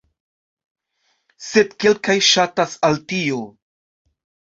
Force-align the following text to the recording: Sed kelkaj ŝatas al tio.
Sed 1.47 1.75
kelkaj 1.83 2.15
ŝatas 2.29 2.73
al 2.89 2.97
tio. 3.13 3.43